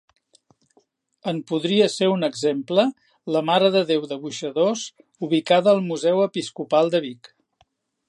En 1.31 1.41
podria 1.51 1.89
ser 1.97 2.07
un 2.13 2.27
exemple 2.29 2.87
la 3.35 3.45
Marededéu 3.51 4.09
de 4.15 4.19
Boixadors 4.27 4.89
ubicada 5.31 5.75
al 5.75 5.87
Museu 5.93 6.27
Episcopal 6.29 6.95
de 6.97 7.07
Vic. 7.09 7.35